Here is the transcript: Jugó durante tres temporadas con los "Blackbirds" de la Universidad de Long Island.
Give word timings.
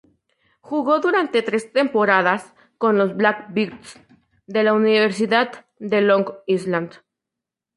Jugó 0.61 0.99
durante 0.99 1.43
tres 1.43 1.71
temporadas 1.73 2.55
con 2.79 2.97
los 2.97 3.15
"Blackbirds" 3.15 3.99
de 4.47 4.63
la 4.63 4.73
Universidad 4.73 5.63
de 5.77 6.01
Long 6.01 6.27
Island. 6.47 6.93